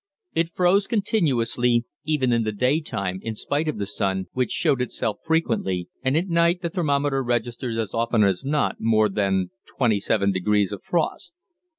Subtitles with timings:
[0.33, 4.81] It froze continuously, even in the day time, in spite of the sun, which showed
[4.81, 10.71] itself frequently, and at night the thermometer registered as often as not more than 27°
[10.71, 11.35] of frost.